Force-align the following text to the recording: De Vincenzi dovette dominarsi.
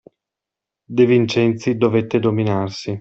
De 0.95 1.05
Vincenzi 1.05 1.77
dovette 1.77 2.17
dominarsi. 2.17 2.99